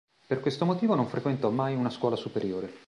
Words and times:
Per 0.25 0.39
questo 0.39 0.65
motivo, 0.65 0.95
non 0.95 1.05
frequentò 1.05 1.51
mai 1.51 1.75
una 1.75 1.91
scuola 1.91 2.15
superiore. 2.15 2.73